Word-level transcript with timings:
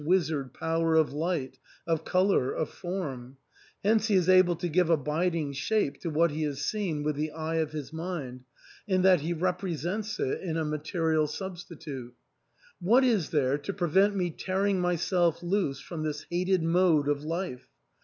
wizard 0.03 0.51
power 0.51 0.95
of 0.95 1.13
light, 1.13 1.59
of 1.85 2.03
colour, 2.03 2.51
of 2.51 2.67
form; 2.67 3.37
hence 3.83 4.07
he 4.07 4.15
is 4.15 4.27
| 4.29 4.29
able 4.29 4.55
to 4.55 4.67
give 4.67 4.89
abiding 4.89 5.53
shape 5.53 5.99
to 6.01 6.09
what 6.09 6.31
he 6.31 6.41
has 6.41 6.59
seen 6.59 7.03
with 7.03 7.15
the 7.15 7.29
eye 7.29 7.57
of 7.57 7.71
his 7.71 7.93
mind, 7.93 8.43
in 8.87 9.03
that 9.03 9.21
he 9.21 9.31
represents 9.31 10.19
it 10.19 10.41
in 10.41 10.57
a 10.57 10.65
\ 10.65 10.65
material 10.65 11.27
substitute. 11.27 12.15
What 12.79 13.03
is 13.03 13.29
there 13.29 13.59
to 13.59 13.73
prevent 13.73 14.15
me 14.15 14.31
tear 14.31 14.65
ing 14.65 14.79
myself 14.81 15.43
loose 15.43 15.79
from 15.79 16.01
this 16.01 16.25
hated 16.31 16.63
mode 16.63 17.07
of 17.07 17.23
life 17.23 17.67